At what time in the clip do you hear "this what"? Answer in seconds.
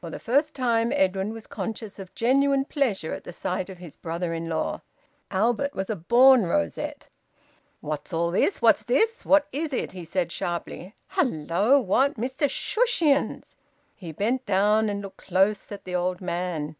8.84-9.48